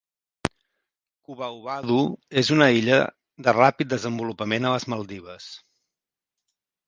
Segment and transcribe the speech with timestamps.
[1.27, 2.07] Kudahuvadhoo
[2.43, 2.97] és una illa
[3.47, 5.51] de ràpid desenvolupament a les Maldives.